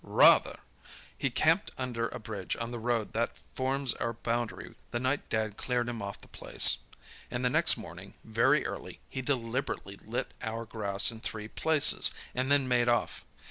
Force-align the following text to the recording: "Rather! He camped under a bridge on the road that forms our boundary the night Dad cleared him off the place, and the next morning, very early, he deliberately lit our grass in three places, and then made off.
"Rather! 0.03 0.59
He 1.15 1.29
camped 1.29 1.69
under 1.77 2.07
a 2.07 2.17
bridge 2.17 2.55
on 2.55 2.71
the 2.71 2.79
road 2.79 3.13
that 3.13 3.33
forms 3.53 3.93
our 3.93 4.13
boundary 4.13 4.73
the 4.89 4.99
night 4.99 5.29
Dad 5.29 5.57
cleared 5.57 5.87
him 5.87 6.01
off 6.01 6.21
the 6.21 6.27
place, 6.27 6.79
and 7.29 7.45
the 7.45 7.51
next 7.51 7.77
morning, 7.77 8.15
very 8.23 8.65
early, 8.65 8.99
he 9.11 9.21
deliberately 9.21 9.99
lit 10.03 10.31
our 10.41 10.65
grass 10.65 11.11
in 11.11 11.19
three 11.19 11.47
places, 11.47 12.09
and 12.33 12.49
then 12.51 12.67
made 12.67 12.87
off. 12.87 13.23